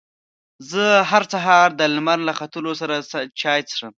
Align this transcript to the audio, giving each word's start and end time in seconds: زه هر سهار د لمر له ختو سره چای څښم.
زه 0.69 0.83
هر 1.11 1.23
سهار 1.33 1.69
د 1.79 1.81
لمر 1.95 2.19
له 2.27 2.33
ختو 2.39 2.59
سره 2.81 2.95
چای 3.41 3.59
څښم. 3.69 3.89